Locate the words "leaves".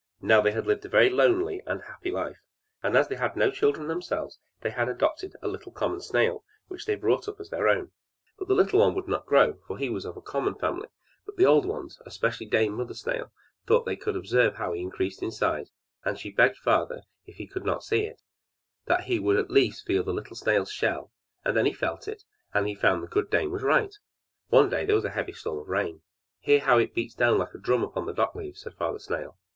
28.33-28.61